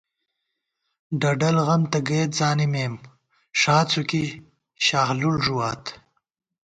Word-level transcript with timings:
ڈَڈل 1.21 1.57
غم 1.65 1.81
تہ 1.91 1.99
گئیت 2.07 2.31
زانِمېم، 2.39 2.93
ݭا 3.59 3.77
څُوکی 3.89 4.23
شاخلُڑ 4.85 5.33
ݫُوات 5.43 5.83